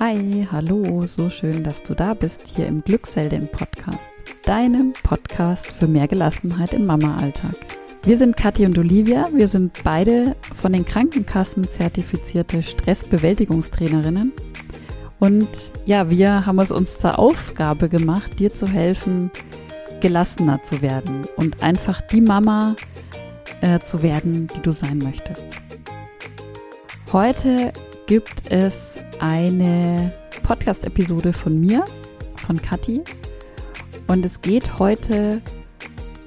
Hi, 0.00 0.48
hallo, 0.50 1.06
so 1.06 1.30
schön, 1.30 1.62
dass 1.62 1.80
du 1.84 1.94
da 1.94 2.14
bist 2.14 2.48
hier 2.48 2.66
im 2.66 2.82
Glücksheldin 2.82 3.46
Podcast, 3.46 4.12
deinem 4.44 4.92
Podcast 4.92 5.72
für 5.72 5.86
mehr 5.86 6.08
Gelassenheit 6.08 6.72
im 6.72 6.84
Mama-Alltag. 6.84 7.54
Wir 8.02 8.18
sind 8.18 8.36
Kathi 8.36 8.66
und 8.66 8.76
Olivia, 8.76 9.28
wir 9.32 9.46
sind 9.46 9.84
beide 9.84 10.34
von 10.60 10.72
den 10.72 10.84
Krankenkassen 10.84 11.70
zertifizierte 11.70 12.64
Stressbewältigungstrainerinnen 12.64 14.32
und 15.20 15.48
ja, 15.86 16.10
wir 16.10 16.44
haben 16.44 16.58
es 16.58 16.72
uns 16.72 16.98
zur 16.98 17.16
Aufgabe 17.16 17.88
gemacht, 17.88 18.40
dir 18.40 18.52
zu 18.52 18.66
helfen, 18.66 19.30
gelassener 20.00 20.60
zu 20.64 20.82
werden 20.82 21.28
und 21.36 21.62
einfach 21.62 22.00
die 22.00 22.20
Mama 22.20 22.74
äh, 23.60 23.78
zu 23.78 24.02
werden, 24.02 24.48
die 24.56 24.60
du 24.60 24.72
sein 24.72 24.98
möchtest. 24.98 25.46
Heute 27.12 27.72
gibt 28.06 28.50
es 28.50 28.98
eine 29.24 30.12
Podcast-Episode 30.42 31.32
von 31.32 31.58
mir, 31.58 31.86
von 32.36 32.60
Kathi. 32.60 33.00
Und 34.06 34.26
es 34.26 34.42
geht 34.42 34.78
heute 34.78 35.40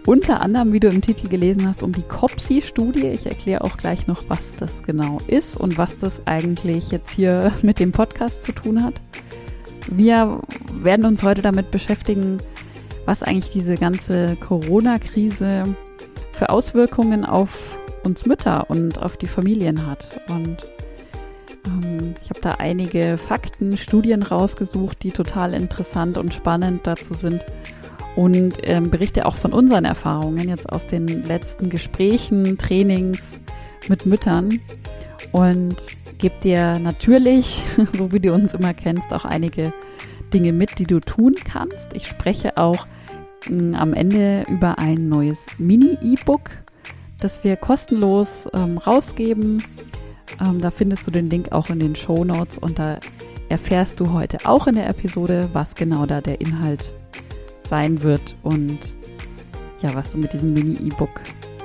unter 0.07 0.41
anderem, 0.41 0.73
wie 0.73 0.79
du 0.79 0.87
im 0.87 1.03
Titel 1.03 1.27
gelesen 1.27 1.67
hast, 1.67 1.83
um 1.83 1.93
die 1.93 2.01
COPSI-Studie. 2.01 3.05
Ich 3.09 3.27
erkläre 3.27 3.63
auch 3.63 3.77
gleich 3.77 4.07
noch, 4.07 4.23
was 4.29 4.55
das 4.55 4.81
genau 4.81 5.21
ist 5.27 5.57
und 5.57 5.77
was 5.77 5.95
das 5.97 6.25
eigentlich 6.25 6.89
jetzt 6.89 7.11
hier 7.11 7.53
mit 7.61 7.79
dem 7.79 7.91
Podcast 7.91 8.43
zu 8.43 8.51
tun 8.51 8.83
hat. 8.83 8.95
Wir 9.91 10.39
werden 10.81 11.05
uns 11.05 11.21
heute 11.21 11.43
damit 11.43 11.69
beschäftigen, 11.69 12.39
was 13.05 13.21
eigentlich 13.21 13.51
diese 13.51 13.75
ganze 13.75 14.37
Corona-Krise 14.37 15.75
für 16.31 16.49
Auswirkungen 16.49 17.25
auf 17.25 17.77
uns 18.03 18.25
Mütter 18.25 18.71
und 18.71 18.99
auf 18.99 19.17
die 19.17 19.27
Familien 19.27 19.85
hat. 19.85 20.19
Und 20.29 20.65
ich 22.21 22.29
habe 22.29 22.41
da 22.41 22.51
einige 22.55 23.17
Fakten, 23.17 23.77
Studien 23.77 24.23
rausgesucht, 24.23 25.03
die 25.03 25.11
total 25.11 25.53
interessant 25.53 26.17
und 26.17 26.33
spannend 26.33 26.85
dazu 26.85 27.13
sind. 27.13 27.43
Und 28.15 28.55
ähm, 28.63 28.89
berichte 28.89 29.25
auch 29.25 29.35
von 29.35 29.53
unseren 29.53 29.85
Erfahrungen 29.85 30.49
jetzt 30.49 30.69
aus 30.69 30.87
den 30.87 31.07
letzten 31.25 31.69
Gesprächen, 31.69 32.57
Trainings 32.57 33.39
mit 33.87 34.05
Müttern. 34.05 34.59
Und 35.31 35.77
gebe 36.17 36.35
dir 36.41 36.79
natürlich, 36.79 37.63
so 37.93 38.11
wie 38.11 38.19
du 38.19 38.33
uns 38.33 38.53
immer 38.53 38.73
kennst, 38.73 39.13
auch 39.13 39.25
einige 39.25 39.71
Dinge 40.33 40.51
mit, 40.51 40.79
die 40.79 40.85
du 40.85 40.99
tun 40.99 41.35
kannst. 41.35 41.93
Ich 41.93 42.07
spreche 42.07 42.57
auch 42.57 42.87
mh, 43.47 43.77
am 43.77 43.93
Ende 43.93 44.43
über 44.49 44.79
ein 44.79 45.09
neues 45.09 45.45
Mini-E-Book, 45.57 46.49
das 47.19 47.43
wir 47.43 47.55
kostenlos 47.55 48.49
ähm, 48.53 48.77
rausgeben 48.77 49.63
ähm, 50.41 50.61
da 50.61 50.71
findest 50.71 51.07
du 51.07 51.11
den 51.11 51.29
Link 51.29 51.51
auch 51.51 51.69
in 51.69 51.79
den 51.79 51.95
Show 51.95 52.23
Notes 52.23 52.57
und 52.57 52.79
da 52.79 52.99
erfährst 53.49 53.99
du 53.99 54.11
heute 54.11 54.39
auch 54.45 54.67
in 54.67 54.75
der 54.75 54.89
Episode, 54.89 55.49
was 55.53 55.75
genau 55.75 56.05
da 56.05 56.21
der 56.21 56.41
Inhalt 56.41 56.93
sein 57.63 58.03
wird 58.03 58.35
und 58.43 58.79
ja, 59.81 59.93
was 59.93 60.09
du 60.09 60.17
mit 60.17 60.33
diesem 60.33 60.53
Mini-E-Book 60.53 61.21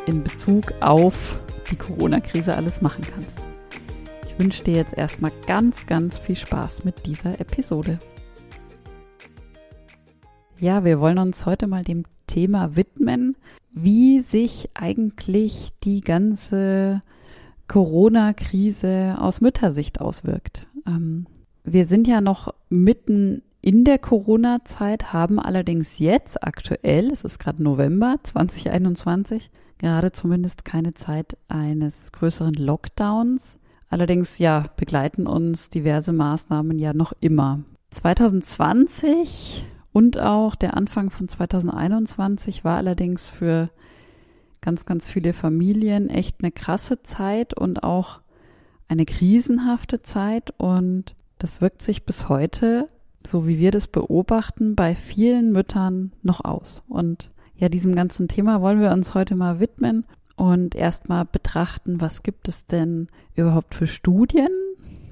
in 0.07 0.23
Bezug 0.23 0.75
auf 0.81 1.41
die 1.71 1.77
Corona-Krise 1.77 2.55
alles 2.55 2.83
machen 2.83 3.05
kannst. 3.15 3.39
Ich 4.27 4.39
wünsche 4.39 4.65
dir 4.65 4.75
jetzt 4.75 4.95
erstmal 4.95 5.33
ganz, 5.47 5.87
ganz 5.87 6.19
viel 6.19 6.37
Spaß 6.37 6.85
mit 6.85 7.07
dieser 7.07 7.41
Episode. 7.41 7.99
Ja, 10.59 10.85
wir 10.85 11.01
wollen 11.01 11.19
uns 11.19 11.47
heute 11.47 11.67
mal 11.67 11.85
dem 11.85 12.05
Thema 12.27 12.77
widmen, 12.77 13.37
wie 13.73 14.21
sich 14.21 14.71
eigentlich 14.75 15.71
die 15.85 16.01
ganze 16.01 17.01
Corona-Krise 17.73 19.17
aus 19.19 19.41
Müttersicht 19.41 19.99
auswirkt. 19.99 20.67
Ähm, 20.87 21.27
wir 21.65 21.87
sind 21.87 22.07
ja 22.07 22.21
noch 22.21 22.53
mitten 22.69 23.41
in 23.63 23.85
der 23.85 23.99
Corona-Zeit, 23.99 25.15
haben 25.15 25.39
allerdings 25.41 25.99
jetzt 25.99 26.45
aktuell, 26.45 27.11
es 27.11 27.25
ist 27.25 27.39
gerade 27.39 27.63
November 27.63 28.17
2021, 28.25 29.51
gerade 29.79 30.13
zumindest 30.13 30.67
keine 30.67 30.93
Zeit 30.93 31.39
eines 31.49 32.13
größeren 32.13 32.53
Lockdowns. 32.53 33.57
Allerdings 33.89 34.37
ja, 34.37 34.65
begleiten 34.77 35.27
uns 35.27 35.71
diverse 35.71 36.13
Maßnahmen 36.13 36.79
ja 36.79 36.93
noch 36.93 37.15
immer. 37.21 37.61
2020 37.93 39.65
und 39.93 40.19
auch 40.19 40.57
der 40.57 40.77
Anfang 40.77 41.09
von 41.09 41.27
2021 41.27 42.65
war 42.65 42.77
allerdings 42.77 43.25
für 43.25 43.71
ganz, 44.63 44.87
ganz 44.87 45.11
viele 45.11 45.35
Familien 45.35 46.09
echt 46.09 46.37
eine 46.41 46.53
krasse 46.53 47.03
Zeit 47.03 47.53
und 47.53 47.83
auch 47.83 48.21
eine 48.89 49.05
krisenhafte 49.05 50.03
Zeit. 50.03 50.55
Und 50.57 51.15
das 51.39 51.61
wirkt 51.61 51.83
sich 51.83 52.07
bis 52.07 52.29
heute, 52.29 52.87
so 53.27 53.47
wie 53.47 53.59
wir 53.59 53.71
das 53.71 53.89
beobachten, 53.89 54.75
bei 54.75 54.95
vielen 54.95 55.53
Müttern 55.53 56.13
noch 56.23 56.45
aus. 56.45 56.83
Und 56.89 57.31
ja, 57.57 57.69
diesem 57.69 57.95
ganzen 57.95 58.29
Thema 58.29 58.63
wollen 58.63 58.81
wir 58.81 58.93
uns 58.93 59.15
heute 59.15 59.35
mal 59.35 59.61
widmen 59.61 60.05
und 60.37 60.75
erstmal 60.75 61.25
betrachten, 61.25 62.01
was 62.01 62.23
gibt 62.23 62.49
es 62.49 62.67
denn 62.67 63.09
überhaupt 63.35 63.75
für 63.75 63.87
Studien 63.87 64.51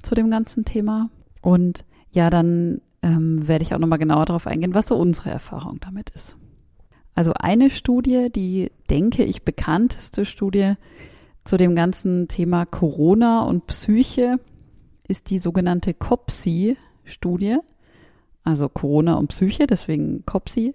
zu 0.02 0.14
dem 0.14 0.30
ganzen 0.30 0.64
Thema. 0.64 1.10
Und 1.42 1.84
ja, 2.10 2.30
dann 2.30 2.80
ähm, 3.02 3.46
werde 3.46 3.62
ich 3.62 3.74
auch 3.74 3.78
nochmal 3.78 3.98
genauer 3.98 4.24
darauf 4.24 4.46
eingehen, 4.46 4.74
was 4.74 4.88
so 4.88 4.96
unsere 4.96 5.30
Erfahrung 5.30 5.78
damit 5.80 6.10
ist. 6.10 6.39
Also 7.14 7.32
eine 7.34 7.70
Studie, 7.70 8.28
die 8.30 8.70
denke 8.88 9.24
ich 9.24 9.42
bekannteste 9.42 10.24
Studie 10.24 10.74
zu 11.44 11.56
dem 11.56 11.74
ganzen 11.74 12.28
Thema 12.28 12.66
Corona 12.66 13.42
und 13.42 13.66
Psyche 13.66 14.38
ist 15.08 15.30
die 15.30 15.38
sogenannte 15.38 15.94
COPSI-Studie. 15.94 17.56
Also 18.44 18.68
Corona 18.68 19.14
und 19.14 19.28
Psyche, 19.28 19.66
deswegen 19.66 20.24
COPSI. 20.24 20.74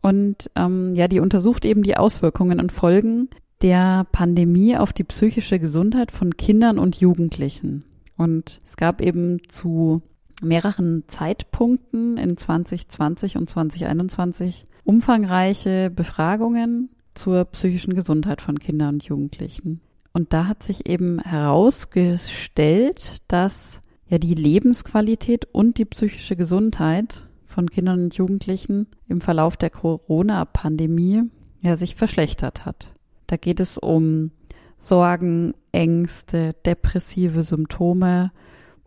Und 0.00 0.50
ähm, 0.56 0.94
ja, 0.94 1.08
die 1.08 1.20
untersucht 1.20 1.64
eben 1.64 1.82
die 1.82 1.96
Auswirkungen 1.96 2.60
und 2.60 2.72
Folgen 2.72 3.28
der 3.62 4.06
Pandemie 4.12 4.76
auf 4.76 4.92
die 4.92 5.04
psychische 5.04 5.58
Gesundheit 5.58 6.10
von 6.10 6.36
Kindern 6.36 6.78
und 6.78 6.96
Jugendlichen. 6.96 7.84
Und 8.16 8.58
es 8.64 8.76
gab 8.76 9.00
eben 9.00 9.40
zu 9.48 10.00
mehreren 10.42 11.04
Zeitpunkten 11.08 12.16
in 12.16 12.36
2020 12.36 13.36
und 13.36 13.48
2021 13.48 14.64
umfangreiche 14.84 15.90
Befragungen 15.90 16.90
zur 17.14 17.44
psychischen 17.46 17.94
Gesundheit 17.94 18.40
von 18.40 18.58
Kindern 18.58 18.96
und 18.96 19.04
Jugendlichen. 19.04 19.80
Und 20.12 20.32
da 20.32 20.46
hat 20.46 20.62
sich 20.62 20.88
eben 20.88 21.20
herausgestellt, 21.20 23.16
dass 23.28 23.80
ja 24.08 24.18
die 24.18 24.34
Lebensqualität 24.34 25.46
und 25.52 25.78
die 25.78 25.84
psychische 25.84 26.36
Gesundheit 26.36 27.26
von 27.44 27.70
Kindern 27.70 28.04
und 28.04 28.14
Jugendlichen 28.16 28.86
im 29.08 29.20
Verlauf 29.20 29.56
der 29.56 29.70
Corona-Pandemie 29.70 31.22
ja 31.62 31.76
sich 31.76 31.96
verschlechtert 31.96 32.64
hat. 32.64 32.92
Da 33.26 33.36
geht 33.36 33.60
es 33.60 33.78
um 33.78 34.30
Sorgen, 34.78 35.54
Ängste, 35.72 36.54
depressive 36.64 37.42
Symptome, 37.42 38.30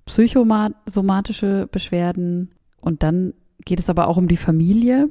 psychosomatische 0.10 1.68
Beschwerden 1.72 2.52
und 2.82 3.04
dann 3.04 3.34
geht 3.64 3.80
es 3.80 3.90
aber 3.90 4.08
auch 4.08 4.18
um 4.18 4.28
die 4.28 4.38
Familie. 4.38 5.10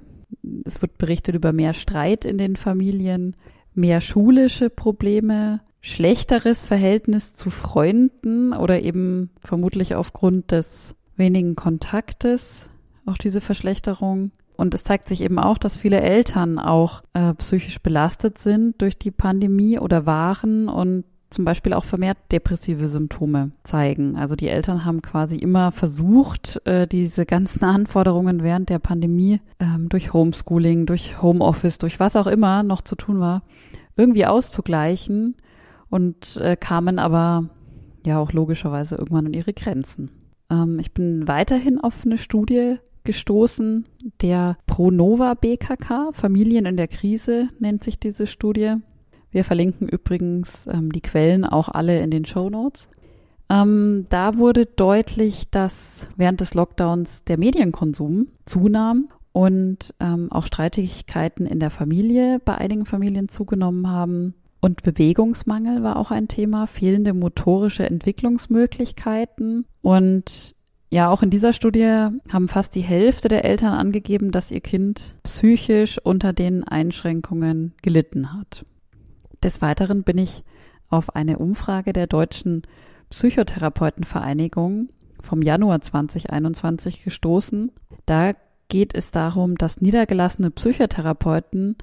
Es 0.65 0.83
wird 0.83 0.99
berichtet 0.99 1.37
über 1.37 1.53
mehr 1.53 1.73
Streit 1.73 2.25
in 2.25 2.37
den 2.37 2.57
Familien, 2.57 3.37
mehr 3.75 4.01
schulische 4.01 4.71
Probleme, 4.71 5.61
schlechteres 5.81 6.65
Verhältnis 6.65 7.37
zu 7.37 7.51
Freunden 7.51 8.53
oder 8.53 8.83
eben 8.83 9.31
vermutlich 9.41 9.95
aufgrund 9.95 10.51
des 10.51 10.97
wenigen 11.17 11.55
Kontaktes 11.55 12.65
auch 13.07 13.17
diese 13.17 13.41
Verschlechterung. 13.41 14.33
Und 14.57 14.75
es 14.75 14.83
zeigt 14.83 15.07
sich 15.07 15.21
eben 15.21 15.39
auch, 15.39 15.59
dass 15.59 15.77
viele 15.77 16.01
Eltern 16.01 16.59
auch 16.59 17.05
äh, 17.13 17.33
psychisch 17.35 17.81
belastet 17.81 18.39
sind 18.39 18.83
durch 18.83 18.99
die 18.99 19.13
Pandemie 19.13 19.79
oder 19.79 20.05
waren 20.05 20.69
und 20.69 21.05
zum 21.31 21.45
Beispiel 21.45 21.73
auch 21.75 21.85
vermehrt 21.85 22.19
depressive 22.33 22.89
Symptome 22.89 23.51
zeigen. 23.63 24.17
Also 24.17 24.35
die 24.35 24.49
Eltern 24.49 24.85
haben 24.85 25.03
quasi 25.03 25.37
immer 25.37 25.73
versucht, 25.73 26.61
äh, 26.67 26.87
diese 26.87 27.27
ganzen 27.27 27.65
Anforderungen 27.65 28.43
während 28.43 28.71
der 28.71 28.79
Pandemie 28.79 29.41
ähm, 29.61 29.89
durch 29.89 30.13
Homeschooling, 30.13 30.87
durch 30.87 31.21
Homeoffice, 31.21 31.79
durch 31.79 32.01
was 32.01 32.17
auch 32.17 32.27
immer 32.27 32.63
noch 32.63 32.81
zu 32.81 32.97
tun 32.97 33.21
war, 33.21 33.43
irgendwie 33.97 34.27
auszugleichen 34.27 35.37
und 35.91 36.37
äh, 36.37 36.57
kamen 36.57 36.99
aber 36.99 37.51
ja 38.07 38.19
auch 38.19 38.33
logischerweise 38.33 38.97
irgendwann 38.97 39.27
an 39.27 39.35
ihre 39.35 39.53
Grenzen. 39.53 40.11
Ähm, 40.51 40.79
ich 40.79 40.93
bin 40.93 41.29
weiterhin 41.29 41.81
auf 41.81 42.05
eine 42.05 42.19
Studie 42.19 42.77
gestoßen, 43.05 43.87
der 44.21 44.59
Pronova 44.67 45.35
BKK, 45.35 46.11
Familien 46.13 46.67
in 46.67 46.77
der 46.77 46.89
Krise 46.89 47.49
nennt 47.59 47.83
sich 47.83 47.99
diese 47.99 48.27
Studie. 48.27 48.75
Wir 49.31 49.45
verlinken 49.45 49.89
übrigens 49.89 50.67
ähm, 50.67 50.93
die 50.93 51.01
Quellen 51.01 51.45
auch 51.45 51.69
alle 51.69 52.01
in 52.01 52.11
den 52.11 52.25
Show 52.25 52.49
Notes. 52.49 52.89
Ähm, 53.51 54.07
da 54.11 54.37
wurde 54.37 54.67
deutlich, 54.67 55.51
dass 55.51 56.09
während 56.17 56.41
des 56.41 56.55
Lockdowns 56.55 57.25
der 57.25 57.39
Medienkonsum 57.39 58.29
zunahm 58.45 59.09
und 59.33 59.95
ähm, 60.01 60.31
auch 60.33 60.47
Streitigkeiten 60.47 61.47
in 61.47 61.61
der 61.61 61.71
Familie 61.71 62.41
bei 62.45 62.57
einigen 62.57 62.87
Familien 62.87 63.29
zugenommen 63.29 63.89
haben. 63.89 64.35
Und 64.61 64.83
Bewegungsmangel 64.83 65.83
war 65.83 65.97
auch 65.97 66.11
ein 66.11 66.27
Thema, 66.27 66.67
fehlende 66.67 67.15
motorische 67.15 67.87
Entwicklungsmöglichkeiten 67.87 69.67
und 69.83 70.55
ja, 70.91 71.11
auch 71.11 71.23
in 71.23 71.29
dieser 71.29 71.53
Studie 71.53 72.09
haben 72.33 72.49
fast 72.49 72.75
die 72.75 72.81
Hälfte 72.81 73.29
der 73.29 73.45
Eltern 73.45 73.75
angegeben, 73.75 74.33
dass 74.33 74.51
ihr 74.51 74.63
Kind 74.63 75.15
psychisch 75.23 75.99
unter 76.03 76.33
den 76.33 76.65
Einschränkungen 76.65 77.75
gelitten 77.83 78.33
hat. 78.33 78.65
Des 79.43 79.63
Weiteren 79.63 80.03
bin 80.03 80.19
ich 80.19 80.45
auf 80.89 81.15
eine 81.15 81.39
Umfrage 81.39 81.93
der 81.93 82.07
Deutschen 82.07 82.63
Psychotherapeutenvereinigung 83.11 84.89
vom 85.21 85.43
Januar 85.43 85.81
2021 85.81 87.05
gestoßen. 87.05 87.73
Da 88.07 88.35
geht 88.69 88.95
es 88.95 89.11
darum, 89.11 89.57
dass 89.57 89.81
niedergelassene 89.81 90.51
Psychotherapeuten 90.51 91.77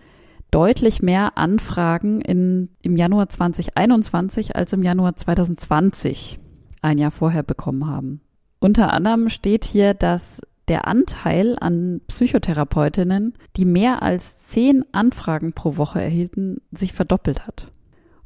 deutlich 0.51 1.01
mehr 1.01 1.37
Anfragen 1.37 2.21
in, 2.21 2.69
im 2.81 2.95
Januar 2.95 3.29
2021 3.29 4.55
als 4.55 4.73
im 4.73 4.83
Januar 4.83 5.15
2020, 5.15 6.39
ein 6.81 6.97
Jahr 6.97 7.11
vorher, 7.11 7.43
bekommen 7.43 7.87
haben. 7.87 8.21
Unter 8.59 8.93
anderem 8.93 9.29
steht 9.29 9.65
hier, 9.65 9.93
dass 9.93 10.41
der 10.67 10.87
Anteil 10.87 11.55
an 11.59 12.01
Psychotherapeutinnen, 12.07 13.33
die 13.55 13.65
mehr 13.65 14.01
als 14.01 14.39
zehn 14.47 14.83
Anfragen 14.91 15.53
pro 15.53 15.77
Woche 15.77 16.01
erhielten, 16.01 16.61
sich 16.71 16.93
verdoppelt 16.93 17.45
hat. 17.45 17.67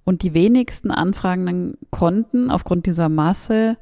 Und 0.05 0.23
die 0.23 0.33
wenigsten 0.33 0.91
Anfragenden 0.91 1.77
konnten 1.91 2.49
aufgrund 2.49 2.85
dieser 2.85 3.09
Masse 3.09 3.77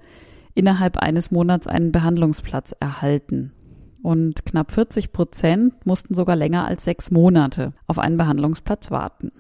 innerhalb 0.56 0.98
eines 0.98 1.32
Monats 1.32 1.68
einen 1.68 1.92
Behandlungsplatz 1.92 2.76
erhalten. 2.80 3.54
Und 4.02 4.46
knapp 4.46 4.72
40 4.72 5.14
Prozent 5.14 5.86
mussten 5.86 6.16
sogar 6.16 6.36
länger 6.36 6.66
als 6.66 6.84
sechs 6.84 7.12
Monate 7.12 7.74
auf 7.86 8.00
einen 8.00 8.18
Behandlungsplatz 8.18 8.90
warten. 8.92 9.32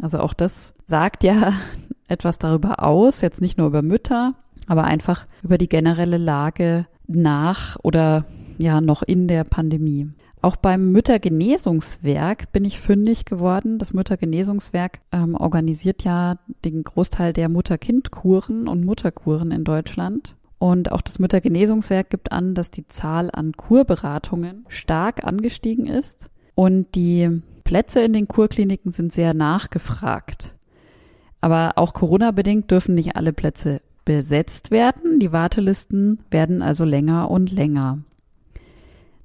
Also 0.00 0.20
auch 0.20 0.34
das 0.34 0.72
sagt 0.86 1.22
ja 1.22 1.52
etwas 2.08 2.38
darüber 2.38 2.82
aus, 2.82 3.20
jetzt 3.20 3.40
nicht 3.40 3.58
nur 3.58 3.66
über 3.66 3.82
Mütter, 3.82 4.34
aber 4.66 4.84
einfach 4.84 5.26
über 5.42 5.58
die 5.58 5.68
generelle 5.68 6.18
Lage 6.18 6.86
nach 7.06 7.76
oder 7.82 8.24
ja 8.58 8.80
noch 8.80 9.02
in 9.02 9.28
der 9.28 9.44
Pandemie. 9.44 10.10
Auch 10.40 10.56
beim 10.56 10.92
Müttergenesungswerk 10.92 12.52
bin 12.52 12.64
ich 12.64 12.78
fündig 12.78 13.24
geworden. 13.24 13.78
Das 13.78 13.92
Müttergenesungswerk 13.92 15.00
ähm, 15.10 15.34
organisiert 15.34 16.04
ja 16.04 16.38
den 16.64 16.84
Großteil 16.84 17.32
der 17.32 17.48
Mutter-Kind-Kuren 17.48 18.68
und 18.68 18.84
Mutterkuren 18.84 19.50
in 19.50 19.64
Deutschland. 19.64 20.36
Und 20.58 20.92
auch 20.92 21.00
das 21.00 21.18
Müttergenesungswerk 21.18 22.10
gibt 22.10 22.32
an, 22.32 22.54
dass 22.54 22.70
die 22.70 22.86
Zahl 22.88 23.30
an 23.32 23.52
Kurberatungen 23.52 24.64
stark 24.68 25.24
angestiegen 25.24 25.86
ist. 25.86 26.26
Und 26.54 26.94
die 26.94 27.42
Plätze 27.64 28.00
in 28.00 28.12
den 28.12 28.28
Kurkliniken 28.28 28.92
sind 28.92 29.12
sehr 29.12 29.34
nachgefragt. 29.34 30.54
Aber 31.40 31.72
auch 31.76 31.94
Corona-bedingt 31.94 32.70
dürfen 32.70 32.94
nicht 32.94 33.16
alle 33.16 33.32
Plätze 33.32 33.80
besetzt 34.04 34.70
werden. 34.70 35.20
Die 35.20 35.32
Wartelisten 35.32 36.20
werden 36.30 36.62
also 36.62 36.84
länger 36.84 37.30
und 37.30 37.52
länger. 37.52 37.98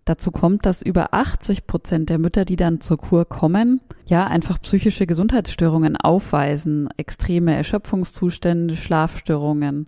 Dazu 0.05 0.31
kommt, 0.31 0.65
dass 0.65 0.81
über 0.81 1.13
80 1.13 1.65
Prozent 1.65 2.09
der 2.09 2.19
Mütter, 2.19 2.43
die 2.43 2.57
dann 2.57 2.81
zur 2.81 2.97
Kur 2.97 3.25
kommen, 3.25 3.79
ja 4.05 4.27
einfach 4.27 4.61
psychische 4.61 5.07
Gesundheitsstörungen 5.07 5.95
aufweisen, 5.95 6.89
extreme 6.97 7.55
Erschöpfungszustände, 7.55 8.75
Schlafstörungen, 8.75 9.87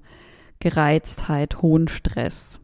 Gereiztheit, 0.60 1.62
hohen 1.62 1.90
Stress. 1.90 2.60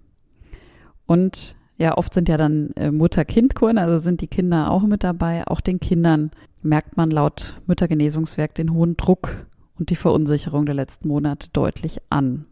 Und 1.06 1.56
ja, 1.78 1.98
oft 1.98 2.14
sind 2.14 2.30
ja 2.30 2.38
dann 2.38 2.72
äh, 2.76 2.92
Mutter-Kind-Kuren, 2.92 3.78
also 3.78 3.98
sind 3.98 4.22
die 4.22 4.28
Kinder 4.28 4.72
auch 4.72 4.84
mit 4.84 5.04
dabei. 5.04 5.46
Auch 5.48 5.60
den 5.62 5.80
Kindern 5.80 6.32
merkt 6.62 6.96
man 6.96 7.12
laut 7.12 7.60
Müttergenesungswerk 7.66 8.56
den 8.56 8.72
hohen 8.72 8.96
Druck 8.96 9.48
und 9.78 9.90
die 9.90 9.96
Verunsicherung 9.96 10.66
der 10.66 10.76
letzten 10.76 11.08
Monate 11.08 11.50
deutlich 11.52 11.98
an. 12.10 12.46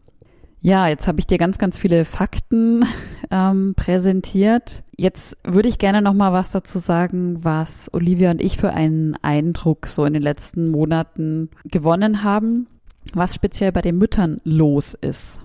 Ja, 0.62 0.90
jetzt 0.90 1.08
habe 1.08 1.20
ich 1.20 1.28
dir 1.28 1.38
ganz, 1.38 1.58
ganz 1.58 1.78
viele 1.78 2.04
Fakten 2.04 2.86
ähm, 3.32 3.74
präsentiert. 3.76 4.84
Jetzt 4.98 5.38
würde 5.44 5.70
ich 5.70 5.80
gerne 5.80 6.02
noch 6.02 6.14
mal 6.14 6.34
was 6.34 6.52
dazu 6.52 6.80
sagen, 6.80 7.44
was 7.44 7.94
Olivia 7.94 8.32
und 8.32 8.42
ich 8.42 8.58
für 8.58 8.72
einen 8.72 9.16
Eindruck 9.22 9.88
so 9.88 10.04
in 10.06 10.14
den 10.14 10.22
letzten 10.22 10.70
Monaten 10.70 11.50
gewonnen 11.66 12.24
haben, 12.24 12.68
was 13.14 13.36
speziell 13.36 13.72
bei 13.72 13.82
den 13.82 13.98
Müttern 13.98 14.42
los 14.44 14.94
ist. 14.94 15.42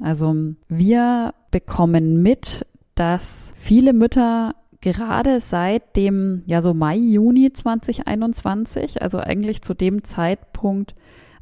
Also 0.00 0.34
wir 0.68 1.32
bekommen 1.50 2.22
mit, 2.22 2.66
dass 2.96 3.52
viele 3.56 3.92
Mütter 3.92 4.54
gerade 4.80 5.40
seit 5.40 5.96
dem, 5.96 6.42
ja 6.46 6.60
so 6.60 6.74
Mai, 6.74 6.96
Juni 6.96 7.52
2021, 7.52 9.00
also 9.00 9.18
eigentlich 9.18 9.62
zu 9.62 9.74
dem 9.74 10.04
Zeitpunkt, 10.04 10.94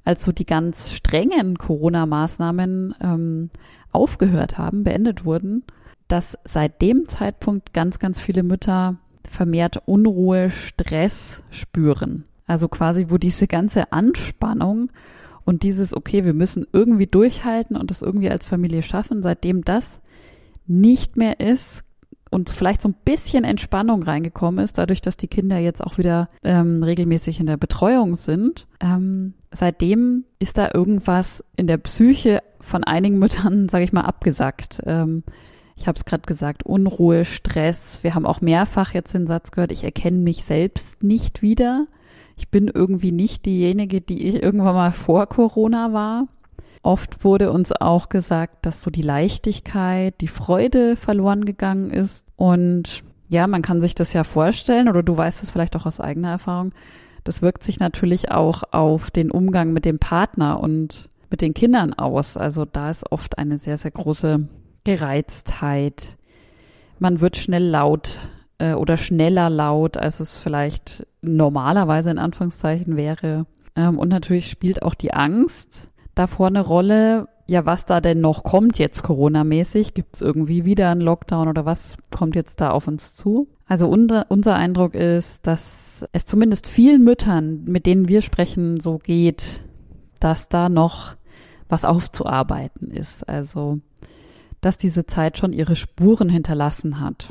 als 0.05 0.25
so 0.25 0.33
die 0.33 0.47
ganz 0.47 0.93
strengen 0.93 1.57
Corona-Maßnahmen 1.57 2.95
ähm, 3.01 3.51
aufgehört 3.93 4.59
haben, 4.59 4.85
beendet 4.85 5.25
wurden, 5.25 5.65
dass 6.09 6.39
seit 6.45 6.83
dem 6.83 7.09
Zeitpunkt 7.09 7.73
ganz, 7.73 7.99
ganz 7.99 8.21
viele 8.21 8.43
Mütter 8.43 8.97
vermehrt 9.29 9.83
Unruhe, 9.87 10.51
Stress 10.51 11.43
spüren. 11.51 12.25
Also 12.47 12.69
quasi, 12.69 13.07
wo 13.09 13.17
diese 13.17 13.47
ganze 13.47 13.93
Anspannung 13.93 14.91
und 15.45 15.63
dieses, 15.63 15.97
okay, 15.97 16.25
wir 16.25 16.35
müssen 16.35 16.67
irgendwie 16.73 17.07
durchhalten 17.07 17.77
und 17.77 17.91
das 17.91 18.03
irgendwie 18.03 18.31
als 18.31 18.47
Familie 18.47 18.83
schaffen, 18.83 19.23
seitdem 19.23 19.65
das 19.65 20.01
nicht 20.67 21.17
mehr 21.17 21.41
ist, 21.41 21.85
und 22.35 22.51
vielleicht 22.51 22.83
so 22.83 22.89
ein 22.89 22.97
bisschen 23.05 23.45
Entspannung 23.45 24.03
reingekommen 24.03 24.65
ist, 24.65 24.77
dadurch, 24.77 25.01
dass 25.01 25.17
die 25.17 25.29
Kinder 25.29 25.59
jetzt 25.59 25.81
auch 25.81 25.99
wieder 25.99 26.29
ähm, 26.43 26.83
regelmäßig 26.83 27.39
in 27.39 27.47
der 27.47 27.57
Betreuung 27.57 28.17
sind. 28.17 28.67
Ähm, 28.81 29.35
seitdem 29.55 30.25
ist 30.39 30.59
da 30.59 30.71
irgendwas 30.73 31.43
in 31.57 31.67
der 31.67 31.79
Psyche 31.79 32.43
von 32.61 32.85
einigen 32.85 33.19
Müttern, 33.19 33.69
sage 33.71 33.85
ich 33.85 33.93
mal, 33.93 34.03
abgesagt. 34.03 34.83
Ähm, 34.85 35.23
ich 35.77 35.89
habe 35.89 35.97
es 35.97 36.05
gerade 36.05 36.23
gesagt, 36.23 36.65
Unruhe, 36.65 37.25
Stress. 37.25 38.01
Wir 38.03 38.15
haben 38.15 38.27
auch 38.27 38.41
mehrfach 38.41 38.95
jetzt 38.95 39.15
den 39.15 39.27
Satz 39.27 39.51
gehört, 39.51 39.73
ich 39.73 39.85
erkenne 39.85 40.19
mich 40.19 40.45
selbst 40.45 41.03
nicht 41.03 41.43
wieder. 41.43 41.87
Ich 42.37 42.51
bin 42.51 42.71
irgendwie 42.73 43.13
nicht 43.13 43.47
diejenige, 43.47 44.01
die 44.01 44.29
ich 44.29 44.43
irgendwann 44.43 44.75
mal 44.75 44.93
vor 44.93 45.27
Corona 45.27 45.93
war. 45.93 46.27
Oft 46.83 47.25
wurde 47.25 47.51
uns 47.51 47.73
auch 47.73 48.09
gesagt, 48.09 48.67
dass 48.67 48.83
so 48.83 48.91
die 48.91 49.03
Leichtigkeit, 49.03 50.21
die 50.21 50.29
Freude 50.29 50.97
verloren 50.97 51.45
gegangen 51.45 51.91
ist. 51.91 52.27
Und 52.37 53.05
ja, 53.29 53.47
man 53.47 53.63
kann 53.63 53.81
sich 53.81 53.95
das 53.95 54.13
ja 54.13 54.23
vorstellen, 54.23 54.89
oder 54.89 55.03
du 55.03 55.17
weißt 55.17 55.43
es 55.43 55.51
vielleicht 55.51 55.77
auch 55.77 55.87
aus 55.87 55.99
eigener 55.99 56.31
Erfahrung. 56.31 56.73
Das 57.25 57.41
wirkt 57.41 57.65
sich 57.65 57.81
natürlich 57.81 58.31
auch 58.31 58.63
auf 58.71 59.11
den 59.11 59.31
Umgang 59.31 59.73
mit 59.73 59.85
dem 59.85 59.99
Partner 59.99 60.61
und 60.61 61.09
mit 61.31 61.41
den 61.41 61.55
Kindern 61.55 61.95
aus. 61.95 62.37
Also 62.37 62.65
da 62.65 62.91
ist 62.91 63.11
oft 63.11 63.39
eine 63.39 63.59
sehr, 63.59 63.79
sehr 63.79 63.91
große 63.91 64.39
Gereiztheit. 64.85 66.17
Man 66.99 67.21
wird 67.21 67.37
schnell 67.37 67.65
laut 67.65 68.21
äh, 68.59 68.75
oder 68.75 68.97
schneller 68.97 69.51
laut, 69.51 69.97
als 69.97 70.21
es 70.21 70.39
vielleicht 70.39 71.07
normalerweise 71.23 72.11
in 72.11 72.19
Anführungszeichen 72.19 72.97
wäre. 72.97 73.47
Ähm, 73.75 73.99
und 73.99 74.11
natürlich 74.11 74.51
spielt 74.51 74.83
auch 74.83 74.95
die 74.95 75.15
Angst 75.15 75.89
davor 76.15 76.49
eine 76.49 76.61
Rolle, 76.61 77.29
ja, 77.47 77.67
was 77.67 77.85
da 77.85 78.01
denn 78.01 78.21
noch 78.21 78.43
kommt 78.43 78.79
jetzt 78.79 79.03
Corona-mäßig? 79.03 79.95
Gibt 79.95 80.15
es 80.17 80.23
irgendwie 80.23 80.65
wieder 80.65 80.91
einen 80.91 81.03
Lockdown 81.03 81.49
oder 81.49 81.67
was 81.67 81.97
kommt 82.11 82.37
jetzt 82.37 82.61
da 82.61 82.71
auf 82.71 82.89
uns 82.89 83.15
zu? 83.15 83.49
Also 83.67 83.89
unser, 83.89 84.27
unser 84.31 84.55
Eindruck 84.55 84.95
ist, 84.95 85.47
dass 85.47 86.07
es 86.13 86.27
zumindest 86.27 86.67
vielen 86.69 87.05
Müttern, 87.05 87.65
mit 87.65 87.87
denen 87.87 88.09
wir 88.09 88.23
sprechen, 88.23 88.81
so 88.81 88.99
geht, 88.99 89.65
dass 90.21 90.49
da 90.49 90.69
noch 90.69 91.17
was 91.69 91.85
aufzuarbeiten 91.85 92.91
ist. 92.91 93.29
Also, 93.29 93.79
dass 94.61 94.79
diese 94.79 95.07
Zeit 95.07 95.37
schon 95.39 95.53
ihre 95.53 95.77
Spuren 95.77 96.31
hinterlassen 96.31 97.01
hat. 97.01 97.29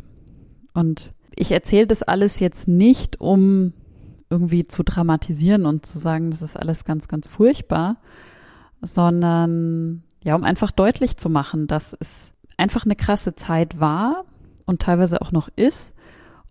Und 0.73 1.13
ich 1.35 1.51
erzähle 1.51 1.87
das 1.87 2.03
alles 2.03 2.39
jetzt 2.39 2.67
nicht, 2.67 3.19
um 3.19 3.73
irgendwie 4.29 4.67
zu 4.67 4.83
dramatisieren 4.83 5.65
und 5.65 5.85
zu 5.85 5.97
sagen, 5.99 6.31
das 6.31 6.41
ist 6.41 6.57
alles 6.57 6.85
ganz, 6.85 7.07
ganz 7.07 7.27
furchtbar, 7.27 7.97
sondern 8.83 10.03
ja, 10.23 10.35
um 10.35 10.43
einfach 10.43 10.71
deutlich 10.71 11.17
zu 11.17 11.29
machen, 11.29 11.67
dass 11.67 11.95
es 11.99 12.31
einfach 12.57 12.85
eine 12.85 12.95
krasse 12.95 13.35
Zeit 13.35 13.79
war 13.79 14.25
und 14.65 14.81
teilweise 14.81 15.21
auch 15.21 15.31
noch 15.31 15.49
ist. 15.55 15.93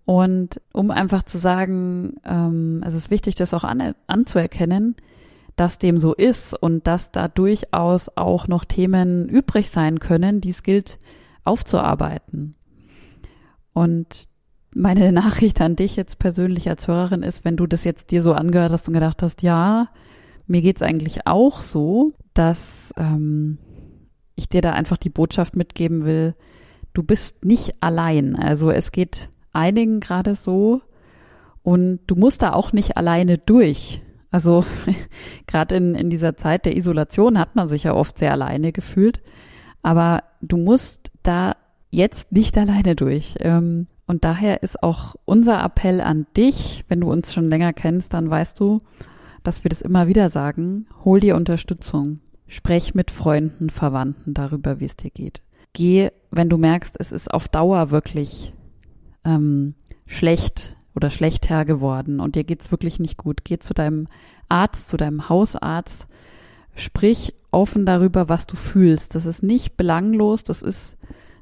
Und 0.04 0.60
um 0.72 0.90
einfach 0.90 1.22
zu 1.22 1.38
sagen, 1.38 2.16
ähm, 2.24 2.82
es 2.84 2.94
ist 2.94 3.10
wichtig, 3.10 3.36
das 3.36 3.54
auch 3.54 3.64
an, 3.64 3.94
anzuerkennen, 4.06 4.96
dass 5.56 5.78
dem 5.78 5.98
so 5.98 6.12
ist 6.12 6.54
und 6.60 6.86
dass 6.86 7.12
da 7.12 7.28
durchaus 7.28 8.10
auch 8.16 8.48
noch 8.48 8.64
Themen 8.64 9.28
übrig 9.28 9.70
sein 9.70 10.00
können, 10.00 10.40
die 10.40 10.50
es 10.50 10.62
gilt 10.62 10.98
aufzuarbeiten. 11.44 12.56
Und 13.72 14.28
meine 14.74 15.12
Nachricht 15.12 15.60
an 15.60 15.76
dich 15.76 15.96
jetzt 15.96 16.18
persönlich 16.18 16.68
als 16.68 16.88
Hörerin 16.88 17.22
ist, 17.22 17.44
wenn 17.44 17.56
du 17.56 17.66
das 17.66 17.84
jetzt 17.84 18.10
dir 18.10 18.22
so 18.22 18.32
angehört 18.32 18.72
hast 18.72 18.88
und 18.88 18.94
gedacht 18.94 19.22
hast, 19.22 19.42
ja, 19.42 19.88
mir 20.46 20.62
geht's 20.62 20.82
eigentlich 20.82 21.26
auch 21.26 21.60
so, 21.60 22.12
dass 22.34 22.92
ähm, 22.96 23.58
ich 24.34 24.48
dir 24.48 24.62
da 24.62 24.72
einfach 24.72 24.96
die 24.96 25.10
Botschaft 25.10 25.56
mitgeben 25.56 26.04
will, 26.04 26.34
du 26.94 27.02
bist 27.02 27.44
nicht 27.44 27.74
allein. 27.80 28.36
Also 28.36 28.70
es 28.70 28.92
geht 28.92 29.28
einigen 29.52 30.00
gerade 30.00 30.34
so 30.34 30.82
und 31.62 32.00
du 32.06 32.14
musst 32.14 32.42
da 32.42 32.52
auch 32.52 32.72
nicht 32.72 32.96
alleine 32.96 33.38
durch. 33.38 34.00
Also 34.30 34.64
gerade 35.46 35.76
in, 35.76 35.94
in 35.94 36.10
dieser 36.10 36.36
Zeit 36.36 36.64
der 36.64 36.76
Isolation 36.76 37.38
hat 37.38 37.54
man 37.54 37.68
sich 37.68 37.84
ja 37.84 37.94
oft 37.94 38.18
sehr 38.18 38.32
alleine 38.32 38.72
gefühlt. 38.72 39.22
Aber 39.82 40.22
du 40.40 40.56
musst 40.56 41.10
da 41.22 41.56
jetzt 41.90 42.32
nicht 42.32 42.56
alleine 42.56 42.96
durch. 42.96 43.34
Ähm, 43.40 43.86
und 44.06 44.24
daher 44.24 44.62
ist 44.62 44.82
auch 44.82 45.14
unser 45.24 45.62
Appell 45.62 46.00
an 46.00 46.26
dich, 46.36 46.84
wenn 46.88 47.00
du 47.00 47.10
uns 47.10 47.32
schon 47.32 47.48
länger 47.48 47.72
kennst, 47.72 48.14
dann 48.14 48.28
weißt 48.28 48.58
du, 48.58 48.78
dass 49.44 49.64
wir 49.64 49.68
das 49.68 49.82
immer 49.82 50.08
wieder 50.08 50.28
sagen, 50.30 50.86
hol 51.04 51.20
dir 51.20 51.36
Unterstützung. 51.36 52.20
Sprech 52.52 52.94
mit 52.94 53.10
Freunden, 53.10 53.70
Verwandten 53.70 54.34
darüber, 54.34 54.78
wie 54.78 54.84
es 54.84 54.94
dir 54.94 55.08
geht. 55.08 55.40
Geh, 55.72 56.10
wenn 56.30 56.50
du 56.50 56.58
merkst, 56.58 56.96
es 57.00 57.10
ist 57.10 57.32
auf 57.32 57.48
Dauer 57.48 57.90
wirklich 57.90 58.52
ähm, 59.24 59.72
schlecht 60.06 60.76
oder 60.94 61.08
schlechter 61.08 61.64
geworden 61.64 62.20
und 62.20 62.36
dir 62.36 62.44
geht's 62.44 62.70
wirklich 62.70 63.00
nicht 63.00 63.16
gut. 63.16 63.44
Geh 63.44 63.58
zu 63.58 63.72
deinem 63.72 64.06
Arzt, 64.50 64.86
zu 64.88 64.98
deinem 64.98 65.30
Hausarzt, 65.30 66.08
sprich 66.74 67.32
offen 67.52 67.86
darüber, 67.86 68.28
was 68.28 68.46
du 68.46 68.56
fühlst. 68.56 69.14
Das 69.14 69.24
ist 69.24 69.42
nicht 69.42 69.78
belanglos, 69.78 70.44
das 70.44 70.62
ist 70.62 70.98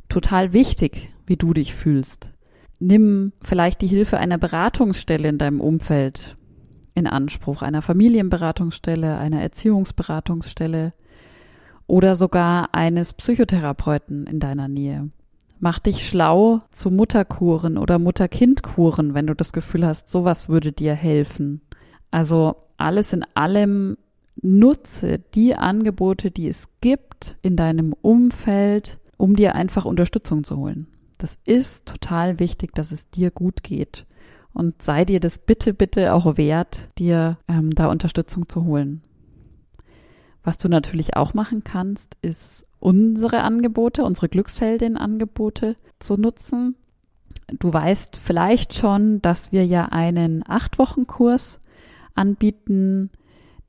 total 0.09 0.53
wichtig, 0.53 1.09
wie 1.27 1.37
du 1.37 1.53
dich 1.53 1.75
fühlst. 1.75 2.31
Nimm 2.79 3.33
vielleicht 3.43 3.83
die 3.83 3.89
Hilfe 3.89 4.19
einer 4.19 4.39
Beratungsstelle 4.39 5.29
in 5.29 5.39
deinem 5.39 5.61
Umfeld 5.61 6.37
in 6.95 7.07
Anspruch, 7.07 7.63
einer 7.63 7.83
Familienberatungsstelle, 7.83 9.19
einer 9.19 9.41
Erziehungsberatungsstelle 9.41 10.93
oder 11.87 12.17
sogar 12.17 12.75
eines 12.75 13.13
Psychotherapeuten 13.13 14.27
in 14.27 14.41
deiner 14.41 14.69
Nähe. 14.69 15.11
Mach 15.59 15.79
dich 15.79 16.09
schlau 16.09 16.61
zu 16.71 16.91
Mutterkuren 16.91 17.77
oder 17.77 17.99
Mutter-Kind-Kuren, 17.99 19.13
wenn 19.13 19.27
du 19.27 19.35
das 19.35 19.53
Gefühl 19.53 19.87
hast, 19.87 20.09
sowas 20.09 20.49
würde 20.49 20.73
dir 20.73 20.95
helfen. 20.95 21.61
Also 22.11 22.57
alles 22.79 23.13
in 23.13 23.25
allem 23.35 23.99
nutze 24.41 25.19
die 25.35 25.55
Angebote, 25.55 26.31
die 26.31 26.49
es 26.49 26.69
gibt 26.81 27.37
in 27.43 27.57
deinem 27.57 27.93
Umfeld, 27.93 28.99
um 29.17 29.37
dir 29.37 29.55
einfach 29.55 29.85
Unterstützung 29.85 30.45
zu 30.45 30.57
holen. 30.57 30.87
Das 31.19 31.37
ist 31.45 31.85
total 31.85 32.39
wichtig, 32.39 32.75
dass 32.75 32.93
es 32.93 33.11
dir 33.11 33.31
gut 33.31 33.63
geht. 33.63 34.07
Und 34.53 34.83
sei 34.83 35.05
dir 35.05 35.21
das 35.21 35.39
bitte, 35.39 35.73
bitte 35.73 36.13
auch 36.13 36.37
wert, 36.37 36.89
dir 36.99 37.39
ähm, 37.49 37.71
da 37.71 37.87
Unterstützung 37.87 38.49
zu 38.49 38.65
holen. 38.65 39.03
Was 40.43 40.59
du 40.59 40.69
natürlich 40.69 41.17
auch 41.17 41.35
machen 41.35 41.63
kannst, 41.65 42.17
ist 42.23 42.67
unsere 42.79 43.43
Angebote, 43.43 44.05
unsere 44.05 44.29
Glücksheldin-Angebote 44.29 45.77
zu 45.99 46.17
nutzen. 46.17 46.77
Du 47.59 47.73
weißt 47.73 48.17
vielleicht 48.17 48.75
schon, 48.75 49.21
dass 49.23 49.53
wir 49.53 49.67
ja 49.67 49.87
einen 49.87 50.43
Acht-Wochen-Kurs 50.47 51.61
anbieten, 52.15 53.11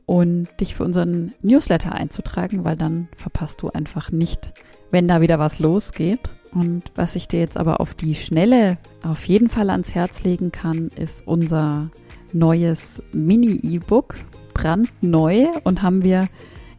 und 0.06 0.48
dich 0.60 0.74
für 0.74 0.84
unseren 0.84 1.34
Newsletter 1.42 1.92
einzutragen, 1.92 2.64
weil 2.64 2.76
dann 2.76 3.08
verpasst 3.16 3.60
du 3.60 3.68
einfach 3.68 4.10
nicht, 4.10 4.54
wenn 4.90 5.06
da 5.06 5.20
wieder 5.20 5.38
was 5.38 5.58
losgeht. 5.58 6.30
Und 6.50 6.84
was 6.94 7.14
ich 7.14 7.28
dir 7.28 7.40
jetzt 7.40 7.58
aber 7.58 7.78
auf 7.80 7.92
die 7.92 8.14
Schnelle 8.14 8.78
auf 9.02 9.26
jeden 9.26 9.50
Fall 9.50 9.68
ans 9.68 9.94
Herz 9.94 10.22
legen 10.22 10.50
kann, 10.50 10.90
ist 10.96 11.26
unser 11.26 11.90
neues 12.32 13.02
Mini-E-Book, 13.12 14.16
brandneu 14.54 15.46
und 15.64 15.82
haben 15.82 16.02
wir 16.02 16.28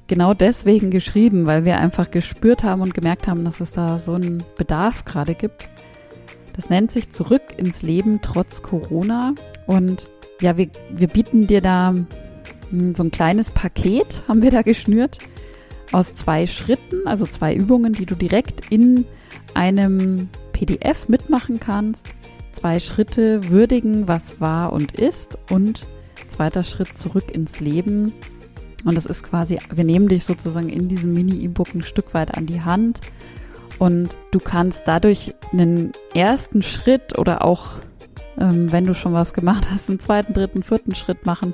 genau 0.08 0.34
deswegen 0.34 0.92
geschrieben, 0.92 1.46
weil 1.46 1.66
wir 1.66 1.78
einfach 1.78 2.12
gespürt 2.12 2.64
haben 2.64 2.82
und 2.82 2.94
gemerkt 2.94 3.28
haben, 3.28 3.46
dass 3.46 3.62
es 3.62 3.72
da 3.72 4.00
so 4.00 4.14
einen 4.14 4.44
Bedarf 4.58 5.06
gerade 5.06 5.36
gibt. 5.36 5.70
Das 6.54 6.70
nennt 6.70 6.92
sich 6.92 7.12
Zurück 7.12 7.42
ins 7.56 7.82
Leben 7.84 8.20
trotz 8.22 8.62
Corona. 8.62 9.34
Und 9.66 10.08
ja, 10.42 10.58
wir, 10.58 10.68
wir 10.90 11.08
bieten 11.08 11.48
dir 11.48 11.62
da 11.62 11.96
hm, 12.70 12.96
so 12.96 13.04
ein 13.04 13.12
kleines 13.12 13.52
Paket, 13.52 14.24
haben 14.28 14.42
wir 14.42 14.52
da 14.52 14.62
geschnürt, 14.62 15.20
aus 15.92 16.16
zwei 16.16 16.48
Schritten, 16.48 17.08
also 17.08 17.26
zwei 17.26 17.54
Übungen, 17.54 17.94
die 17.94 18.06
du 18.06 18.16
direkt 18.16 18.72
in 18.72 19.06
einem 19.54 20.30
PDF 20.52 21.08
mitmachen 21.08 21.60
kannst. 21.60 22.08
Zwei 22.54 22.80
Schritte 22.80 23.50
würdigen, 23.50 24.08
was 24.08 24.42
war 24.42 24.74
und 24.74 24.94
ist 24.94 25.38
und 25.50 25.86
zweiter 26.28 26.64
Schritt 26.64 26.98
zurück 26.98 27.32
ins 27.34 27.60
Leben. 27.60 28.14
Und 28.86 28.96
das 28.96 29.06
ist 29.06 29.24
quasi, 29.24 29.60
wir 29.74 29.84
nehmen 29.84 30.08
dich 30.08 30.24
sozusagen 30.24 30.70
in 30.70 30.88
diesem 30.88 31.14
Mini-E-Book 31.14 31.74
ein 31.76 31.84
Stück 31.84 32.14
weit 32.14 32.36
an 32.36 32.46
die 32.46 32.62
Hand 32.62 33.02
und 33.80 34.16
du 34.32 34.40
kannst 34.40 34.84
dadurch 34.86 35.34
einen 35.52 35.94
ersten 36.14 36.62
Schritt 36.64 37.18
oder 37.18 37.44
auch, 37.44 37.78
ähm, 38.38 38.72
wenn 38.72 38.86
du 38.86 38.94
schon 38.94 39.14
was 39.14 39.34
gemacht 39.34 39.70
hast, 39.72 39.90
einen 39.90 40.00
zweiten, 40.00 40.34
dritten, 40.34 40.64
vierten 40.64 40.94
Schritt 40.94 41.26
machen, 41.26 41.54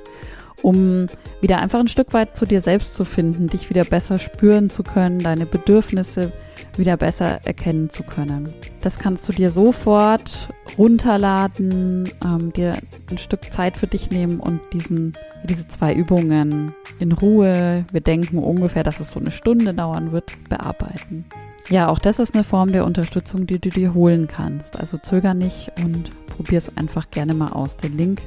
um 0.61 1.07
wieder 1.41 1.59
einfach 1.59 1.79
ein 1.79 1.87
Stück 1.87 2.13
weit 2.13 2.35
zu 2.35 2.45
dir 2.45 2.61
selbst 2.61 2.95
zu 2.95 3.05
finden, 3.05 3.47
dich 3.47 3.69
wieder 3.69 3.83
besser 3.83 4.17
spüren 4.17 4.71
zu 4.71 4.81
können, 4.81 5.19
deine 5.19 5.45
Bedürfnisse 5.45 6.31
wieder 6.77 6.97
besser 6.97 7.41
erkennen 7.45 7.91
zu 7.91 8.03
können. 8.03 8.53
Das 8.81 8.97
kannst 8.97 9.29
du 9.29 9.33
dir 9.33 9.51
sofort 9.51 10.49
runterladen, 10.77 12.09
ähm, 12.23 12.53
dir 12.53 12.77
ein 13.09 13.17
Stück 13.17 13.53
Zeit 13.53 13.77
für 13.77 13.87
dich 13.87 14.11
nehmen 14.11 14.39
und 14.39 14.59
diesen, 14.73 15.13
diese 15.43 15.67
zwei 15.67 15.93
Übungen 15.93 16.73
in 16.99 17.11
Ruhe, 17.11 17.85
wir 17.91 18.01
denken 18.01 18.39
ungefähr, 18.39 18.83
dass 18.83 18.99
es 18.99 19.11
so 19.11 19.19
eine 19.19 19.31
Stunde 19.31 19.73
dauern 19.73 20.11
wird, 20.11 20.31
bearbeiten. 20.49 21.25
Ja, 21.69 21.87
auch 21.87 21.99
das 21.99 22.19
ist 22.19 22.35
eine 22.35 22.43
Form 22.43 22.71
der 22.71 22.85
Unterstützung, 22.85 23.47
die 23.47 23.59
du 23.59 23.69
dir 23.69 23.93
holen 23.93 24.27
kannst. 24.27 24.79
Also 24.79 24.97
zöger 24.97 25.33
nicht 25.33 25.71
und 25.83 26.11
probier 26.27 26.59
es 26.59 26.77
einfach 26.77 27.09
gerne 27.09 27.33
mal 27.33 27.51
aus. 27.53 27.77
Den 27.77 27.97
Link 27.97 28.21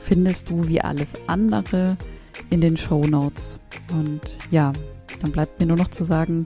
findest 0.00 0.50
du 0.50 0.66
wie 0.66 0.80
alles 0.80 1.12
andere 1.28 1.96
in 2.50 2.60
den 2.60 2.76
Show 2.76 3.04
Notes. 3.06 3.58
Und 3.90 4.20
ja, 4.50 4.72
dann 5.20 5.30
bleibt 5.30 5.60
mir 5.60 5.66
nur 5.66 5.76
noch 5.76 5.88
zu 5.88 6.02
sagen, 6.02 6.44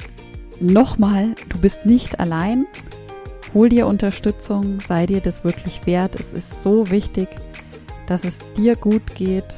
nochmal, 0.61 1.35
du 1.49 1.59
bist 1.59 1.87
nicht 1.87 2.21
allein. 2.21 2.67
Hol 3.59 3.71
dir 3.71 3.89
Unterstützung, 3.89 4.79
sei 4.79 5.07
dir 5.07 5.21
das 5.21 5.43
wirklich 5.43 5.85
wert. 5.85 6.15
Es 6.15 6.33
ist 6.33 6.63
so 6.63 6.93
wichtig, 6.93 7.29
dass 8.07 8.23
es 8.23 8.39
dir 8.57 8.77
gut 8.77 9.17
geht, 9.17 9.53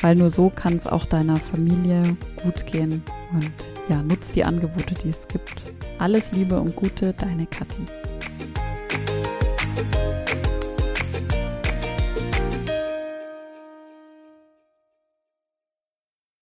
weil 0.00 0.16
nur 0.16 0.30
so 0.30 0.48
kann 0.48 0.78
es 0.78 0.86
auch 0.86 1.04
deiner 1.04 1.36
Familie 1.36 2.16
gut 2.42 2.64
gehen. 2.64 3.02
Und 3.30 3.52
ja, 3.90 4.02
nutzt 4.02 4.34
die 4.34 4.44
Angebote, 4.44 4.94
die 4.94 5.10
es 5.10 5.28
gibt. 5.28 5.60
Alles 5.98 6.32
Liebe 6.32 6.58
und 6.58 6.74
Gute, 6.74 7.12
deine 7.12 7.44
Kathi. 7.44 7.84